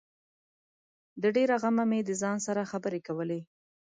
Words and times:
د 1.21 1.23
ډېره 1.35 1.55
غمه 1.61 1.85
مې 1.89 1.99
د 2.03 2.09
ځان 2.21 2.37
سره 2.47 2.69
خبري 2.71 3.01
کولې 3.07 3.39